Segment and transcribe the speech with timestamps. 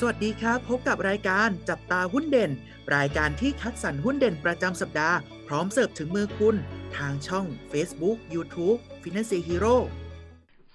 [0.00, 2.50] สวัสดีครับ พบกับรายการจับตาหุ้นเด่น
[2.96, 6.56] รายการที่คัดสรรหุ้นเด่นประจำสัปดาห์ พร้อมเสิร์ฟถึงมือคุณ
[6.96, 9.76] ทางช่อง Facebook YouTube Finance Hero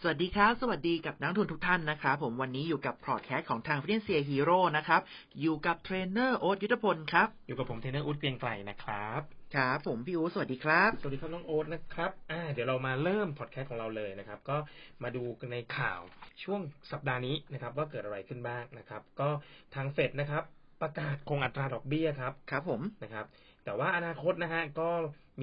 [0.03, 5.01] สวัสดีครับ สวัสดีกับนักลงทุนทุกท่านนะครับผมวันนี้อยู่กับพอดแคสต์ของทาง Finance Hero นะครับ
[5.41, 9.21] อยู่กับเทรนเนอร์โอ๊ตยุทธพลครับ อยู่กับผมเทรนเนอร์อุ๊ดเกรียงไกรนะครับ
[9.55, 14.57] ครับ ผมพี่อู๋สวัสดีครับ สวัสดีครับน้องโอ๊ตนะครับอ่าเดี๋ยวเรามาเริ่มพอดแคสต์ของเราเลยนะครับ ก็
[15.03, 15.99] มาดูในข่าว
[16.43, 19.29] ช่วงสัปดาห์นี้นะครับ ว่าเกิดอะไรขึ้นบ้างนะครับ ก็
[19.75, 20.43] ทางเฟดนะครับ
[20.81, 23.25] ประกาศคงอัตราดอกเบี้ยครับ ครับผมนะครับ
[23.65, 24.89] แต่ว่าอนาคตนะฮะก็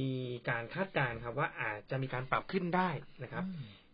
[0.00, 0.10] มี
[0.48, 2.90] การคาดการณ์ครับว่าอาจจะมีการปรับขึ้นได้
[3.24, 3.44] นะครับ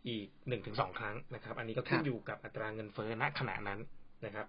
[0.09, 3.81] อีกหนึ่งถึงสองครั้งนะครับ อันนี้ก็ขึ้คนรับอยู่กับอัตราเงินเฟ้อณขณะนั้น
[4.27, 4.47] นะครับ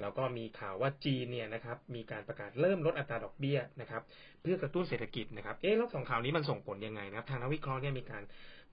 [0.00, 4.02] แล้วก็มีข่าวว่าจีนเนี่ยนะครับมีการประกาศเริ่มลดอัตราดอกเบี้ยนะครับ
[4.42, 8.22] เพื่อกระตุ้นเศรษฐกิจนะครับเอ๊ะแล้วสองข่าวนี้มันส่งผลยังไงนะครับทางนักวิเคราะห์เนี่ยมีการ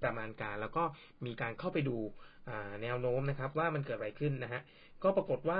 [0.03, 0.83] ประมาณการ แล้วก็
[1.25, 1.97] มีการเข้าไปดู
[2.49, 4.61] อ่าแนวโน้มนะครับ ว่ามันเกิดอะไรขึ้นนะฮะ
[5.03, 5.59] ก็ปรากฏว่า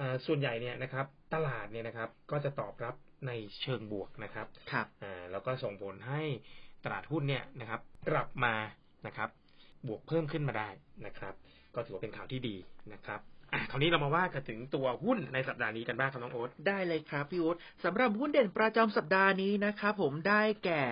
[0.00, 2.94] อ่าส่วนใหญ่เนี่ยนะครับ ตลาดเนี่ยนะครับ ก็จะตอบรับ
[3.26, 3.32] ใน
[3.62, 6.22] เชิงบวกนะครับครับอ่าแล้วก็ส่งผลให้
[6.84, 8.54] ตลาดหุ้นเนี่ยนะครับ กลับมา
[9.06, 9.28] นะครับ
[9.86, 10.68] บวกเพิ่มขึ้นมาได้
[11.06, 11.34] นะครับ
[11.74, 12.56] ก็ถือว่าเป็นข่าวที่ดี
[12.92, 13.20] นะครับ
[13.52, 20.82] อะคราวนี้เรามาว่ากันถึงตัวหุ้นในสัปดาห์นี้กันบ้างครับน้องโอ๊ตได้เลยครับพี่อู๊ดสำหรับหุ้นเด่นประจำสัปดาห์นี้นะครับผมได้แก่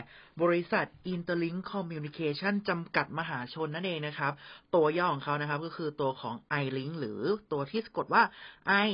[0.42, 4.32] บริษัท Interlink Communication จำกัดมหาชนนั่นเองนะครับ
[4.74, 7.20] ตัวย่อของเขานะครับก็คือตัวของ iLink หรือ
[7.52, 8.22] ตัวที่สะกดว่า
[8.86, 8.90] I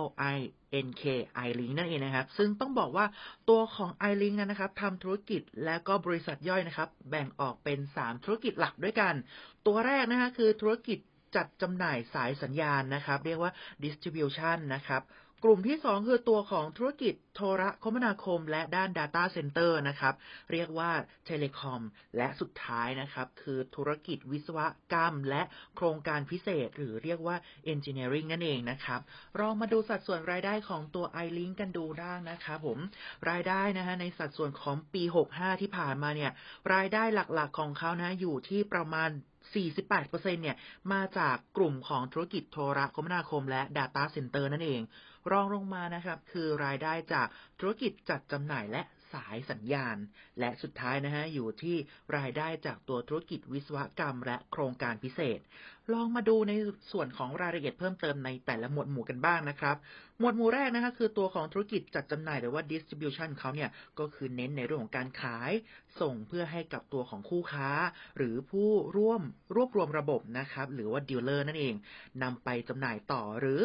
[0.00, 0.04] L
[0.36, 0.38] I
[0.86, 1.02] N K
[1.46, 3.06] iLink นั่นเองนะครับ ซึ่งต้องบอกว่า
[3.48, 9.14] ตัวของ iLink นั้นนะครับทำธุรกิจและก็บริษัทย่อยนะครับ แบ่งออกเป็น 3 ธุรกิจหลักด้วยกัน
[9.66, 10.98] ตัวแรกนะฮะคือธุรกิจ
[11.36, 13.52] จัดจำหน่ายสายสัญญาณนะครับ เรียกว่า
[13.84, 15.02] distribution นะครับ
[15.46, 20.14] กลุ่มที่ 2 คือตัวของธุรกิจโทรคมนาคม และด้าน Data Center นะครับ
[20.52, 20.90] เรียกว่า
[21.28, 21.82] Telecom
[22.16, 24.58] และสุดท้ายนะครับ คือธุรกิจวิศว
[24.92, 25.42] กรรม และ
[25.76, 27.36] โครงการพิเศษ หรือเรียกว่า
[27.72, 29.00] Engineering นั่นเองนะครับ
[29.36, 32.78] เรามาดูสัดส่วนรายได้ของตัว iLink กันดูด้านะครับผม
[33.30, 36.30] รายได้นะฮะในสัดส่วนของปี 65 ที่ผ่านมาเนี่ย
[36.74, 39.10] รายได้หลักๆของเขานะอยู่ที่ประมาณ
[39.72, 40.56] 48%เนี่ย
[40.92, 44.82] มาจากกลุ่มของธุรกิจโทรคมนาคมและ Data Center นั่นเอง
[45.30, 47.26] รองลงมานะครับ คือรายได้จาก
[47.60, 49.96] ธุรกิจจัดจำหน่ายและสายสัญญาณ
[50.40, 51.76] และสุดท้ายนะฮะอยู่ที่
[52.16, 55.40] รายได้จากตัวธุรกิจวิศวกรรม และโครงการพิเศษ
[55.92, 56.52] ลองมาดูใน
[56.92, 59.76] ส่วนของรายละเอียดเพิ่มเติมในแต่ละหมวดหมู่กันบ้างนะครับ
[60.18, 65.52] หมวดหมู่แรกนะคะคือตัวของธุรกิจจัดจำหน่ายหรือว่า distribution เขาเนี่ยก็คือเน้นในเรื่องของการขาย
[66.00, 67.68] ส่งเพื่อให้กับตัวของคู่ค้า
[68.16, 69.22] หรือผู้ร่วม
[69.54, 71.74] รวบรวมระบบนะครับหรือว่าดีลเลอร์นั่นเอง
[72.22, 73.62] นำไปจำหน่ายต่อหรือ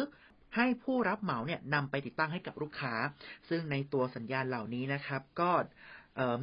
[0.56, 2.94] ให้ผู้รับเหมาเนี่ยนำไปติดตั้งให้กับลูกค้า
[3.48, 5.50] ซึ่งในตัวสัญญาณเหล่านี้นะครับ ก็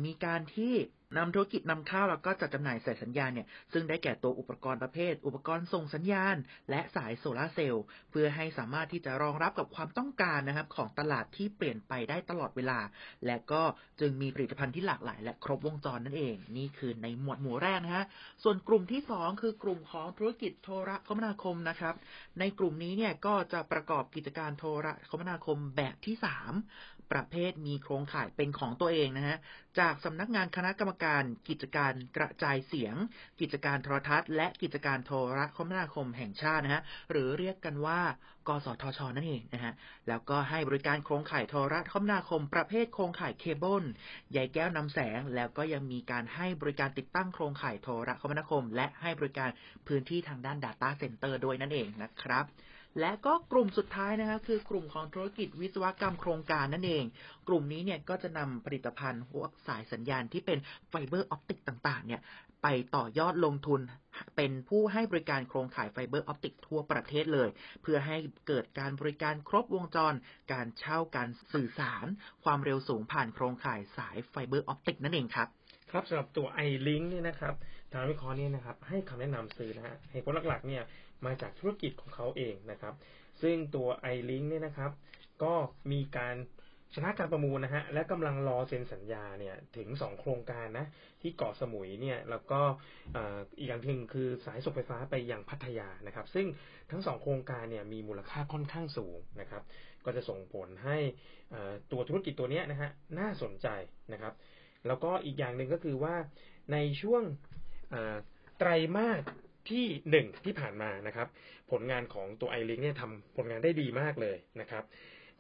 [0.05, 0.73] มีการที่
[1.15, 6.35] นำธุรกิจนำเข้าแล้วก็จัดจำหน่ายสายสัญญาณเนี่ยซึ่งได้แก่ตัวอุปกรณ์ประเภท อุปกรณ์ส่งสัญญาณ
[6.69, 12.79] และสายโซลาร์เซลล์เพื่อให้สามารถที่จะรองรับกับความต้องการนะครับของตลาดที่เปลี่ยนไปได้ตลอดเวลา
[13.25, 13.61] และก็
[13.99, 18.05] จึงมีผลิตภัณฑ์ที่หลากหลาย และครบวงจรนั่นเอง นี่คือในหมวดหมู่แรกนะฮะ
[18.43, 21.95] ส่วนกลุ่มที่ 2 คือกลุ่มของธุรกิจโทรคมนาคมนะครับ
[22.39, 29.37] ในกลุ่มนี้เนี่ยก็จะประกอบกิจการโทรคมนาคมแบบที่ 3 ประเภทมีโครงข่ายเป็นของตัวเองนะฮะ
[29.79, 32.95] จากสำนักงานคณะกรรมการกิจการกระจายเสียง
[33.41, 37.99] กิจการโทรทัศน์ และกิจการโทรคมนาคมแห่งชาตินะฮะ หรือเรียกกันว่า
[38.47, 39.73] กสทช นั่นเองนะฮะ
[40.07, 43.83] แล้วก็ให้บริการโครงข่ายโทรคมนาคม ประเภทโครงข่ายเคเบิล
[44.31, 49.49] ใยแก้วนำแสง แล้วก็ยังมีการให้บริการติดตั้งโครงข่ายโทรคมนาคม และให้บริการ
[49.87, 52.45] พื้นที่ทางด้าน Data Center ด้วยนั่นเองนะครับ
[52.99, 57.05] และก็กลุ่มสุดท้ายนะครับคือกลุ่มของธุรกิจวิศวกรรมโครงการนั่นเอง
[57.47, 60.57] กลุ่มนี้เนี่ยก็จะนำผลิตภัณฑ์พวกสายสัญญาณที่เป็น
[60.89, 62.21] ไฟเบอร์ออปติกต่างๆ เนี่ย
[62.63, 63.81] ไปต่อยอดลงทุน
[64.35, 67.49] เป็นผู้ให้บริการโครงข่ายไฟเบอร์ออปติกทั่วประเทศเลย
[67.81, 70.13] เพื่อให้เกิดการบริการครบวงจร
[70.53, 72.05] การเช่าการสื่อสาร
[72.43, 75.47] ความเร็วสูงผ่านโครงข่ายสายไฟเบอร์ออปติกนั่นเองครับ
[75.91, 77.55] ครับสำหรับตัว iLink เนี่ยนะครับ
[77.93, 80.83] ทางวิเคราะห์เนี่ยนะครับ ให้คำแนะนำซื้อนะฮะเหตุผลหลักๆ เนี่ย
[81.25, 82.93] มาจากธุรกิจของเขาเองนะครับ
[83.41, 84.91] ซึ่งตัว iLink เนี่ยนะครับ
[85.43, 85.53] ก็
[85.91, 86.35] มีการ
[86.95, 90.85] ชนะการประมูลนะฮะและกำลังรอเซ็นสัญญาเนี่ยถึง 2 โครงการนะ
[91.21, 92.61] ที่เกาะสมุยเนี่ยแล้วก็
[93.57, 96.47] อีกอย่างหนึ่งคือสายส่งไฟฟ้าไปยังพัทยานะครับ ซึ่ง
[96.91, 99.63] ทั้งสองโครงการเนี่ยมีมูลค่าค่อนข้างสูงนะครับ
[100.05, 100.97] ก็จะส่งผลให้
[101.91, 102.89] ตัวธุรกิจตัวเนี้ยนะฮะ
[103.19, 103.67] น่าสนใจ
[104.13, 104.33] นะครับ
[104.87, 106.15] แล้วก็อีกอย่างหนึ่งก็คือว่า
[106.73, 107.23] ในช่วง
[107.89, 108.15] เอ่อ
[108.57, 109.23] ไตรมาส
[109.69, 111.27] ที่หนึ่งที่ผ่านมานะครับ
[111.71, 114.83] ผลงานของตัว i l i n k เนี่ยทำผลงานได้ดีมากเลยนะครับ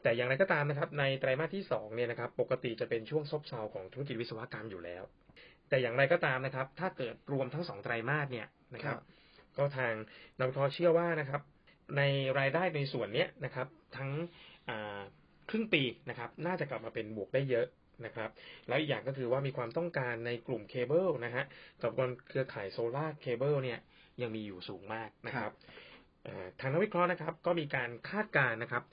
[0.01, 5.03] แต่อย่างไรก็ตามนะครับ ในไตรมาสที่สองเนี่ยนะครับ ปกติจะเป็นช่วงซบเซาของธุรกิจวิศวกรรมอยู่แล้ว
[5.69, 9.03] แต่อย่างไรก็ตามนะครับ ถ้าเกิดรวมทั้งสองไตรมาสเนี่ยนะครับครับ
[9.57, 9.93] ก็ทาง
[10.37, 11.41] นักวิเคราะห์เชื่อว่านะครับ
[11.97, 12.01] ใน
[12.39, 13.67] รายได้ในส่วนเนี้ยนะครับ
[13.97, 14.09] ทั้ง
[14.69, 14.99] อ่า
[15.49, 17.65] ครึ่งปีนะครับ น่าจะกลับมาเป็นบวกได้เยอะ
[18.05, 18.29] นะครับ
[18.67, 21.43] แล้วอีกอย่างก็คือว่ามีความต้องการในกลุ่มเคเบิลนะฮะ
[21.81, 23.79] กับกเครือข่ายโซลาร์เคเบิลเนี่ย
[24.21, 25.53] ยังมีอยู่สูงมากนะครับ
[26.59, 28.83] ทางนักวิเคราะห์นะครับ ก็มีการคาดการณ์นะครับ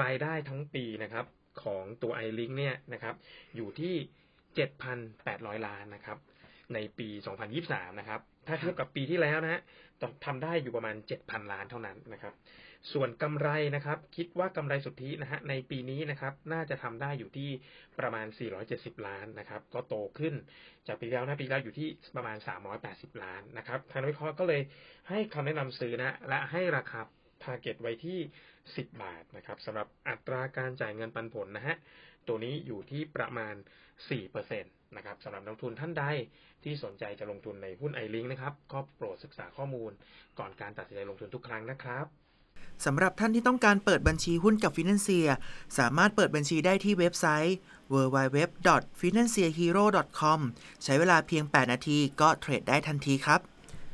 [0.00, 1.26] รายได้ทั้งปีนะครับ
[1.62, 3.14] ของตัว i อลิงเนี่ยนะครับ
[3.56, 3.94] อยู่ที่
[4.80, 6.18] 7,800 ล้านนะครับ
[6.74, 7.08] ในปี
[7.54, 9.60] 2023 นะครับ ถ้าเทียบกับปีที่แล้วนะฮะ
[10.00, 12.34] ต้องทำได้อยู่ประมาณ 7,000 ล้านเท่านั้นนะครับ
[12.92, 17.50] ส่วนกำไรนะครับ คิดว่ากำไรสุทธินะฮะในปีนี้นะครับ น่าจะทำได้อยู่ที่
[17.98, 18.26] ประมาณ
[18.66, 20.34] 470 ล้านนะครับ ก็โตขึ้น
[20.86, 22.36] จากปีแล้วนะปีแล้วอยู่ที่ประมาณ
[22.80, 24.60] 380 ล้านนะครับทางนักวิเคราะห์ก็เลย
[25.08, 27.00] ให้คำแนะนำซื้อนะและให้ราคา
[27.42, 28.18] target ไว้ที่
[28.74, 31.76] 10 บาทนะครับสำหรับอัตราการจ่ายเงินปันผลนะฮะ
[32.26, 33.54] ตัวนี้อยู่ที่ประมาณ
[34.24, 36.04] 4%นะครับสำหรับนักลงทุนท่านใด
[36.64, 39.90] ที่สนใจจะลงทุนในหุ้นไอลิงนะครับก็โปรดศึกษาข้อมูล
[40.38, 42.06] ก่อนการตัดสินใจลงทุนทุกครั้งนะครับ
[42.84, 45.28] สำหรับท่านที่ต้องการเปิดบัญชีหุ้นกับฟินนเซีย
[45.78, 47.56] สามารถเปิดบัญชีได้ที่เว็บไซต์
[47.92, 50.40] www.financehero.com
[50.84, 53.40] ใช้เวลาเพียง 8 นาทีก็เทรดได้ทันทีครับ